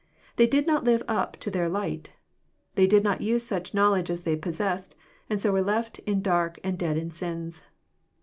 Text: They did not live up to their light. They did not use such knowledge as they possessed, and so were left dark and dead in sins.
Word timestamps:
They 0.37 0.47
did 0.47 0.65
not 0.65 0.83
live 0.83 1.03
up 1.07 1.37
to 1.41 1.51
their 1.51 1.69
light. 1.69 2.11
They 2.73 2.87
did 2.87 3.03
not 3.03 3.21
use 3.21 3.45
such 3.45 3.75
knowledge 3.75 4.09
as 4.09 4.23
they 4.23 4.35
possessed, 4.35 4.95
and 5.29 5.39
so 5.39 5.51
were 5.51 5.61
left 5.61 5.99
dark 6.23 6.57
and 6.63 6.75
dead 6.75 6.97
in 6.97 7.11
sins. 7.11 7.61